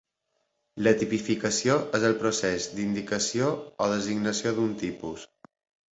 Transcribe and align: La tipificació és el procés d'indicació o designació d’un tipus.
La 0.85 0.93
tipificació 1.01 1.75
és 1.99 2.07
el 2.09 2.17
procés 2.23 2.67
d'indicació 2.79 3.53
o 3.87 3.91
designació 3.95 4.59
d’un 4.61 4.77
tipus. 4.85 5.29